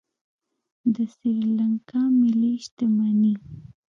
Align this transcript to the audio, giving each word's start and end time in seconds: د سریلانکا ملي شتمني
د 0.93 0.95
سریلانکا 1.15 2.01
ملي 2.21 2.53
شتمني 2.65 3.33